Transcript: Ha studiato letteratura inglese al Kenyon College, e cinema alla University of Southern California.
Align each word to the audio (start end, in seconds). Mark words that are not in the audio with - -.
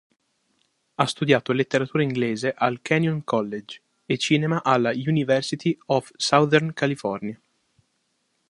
Ha 0.97 1.05
studiato 1.05 1.51
letteratura 1.53 2.01
inglese 2.01 2.55
al 2.57 2.81
Kenyon 2.81 3.23
College, 3.23 3.83
e 4.07 4.17
cinema 4.17 4.63
alla 4.63 4.89
University 4.89 5.77
of 5.85 6.11
Southern 6.15 6.73
California. 6.73 7.39